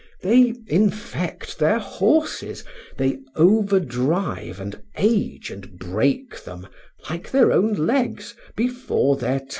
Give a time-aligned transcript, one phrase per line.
[0.23, 2.63] They infect their horses,
[2.97, 6.65] they overdrive and age and break them,
[7.07, 9.47] like their own legs, before their time.